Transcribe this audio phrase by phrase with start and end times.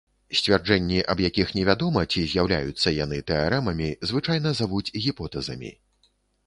[0.37, 5.71] Сцвярджэнні, аб якіх невядома, ці з'яўляюцца яны тэарэмамі, звычайна завуць гіпотэзамі.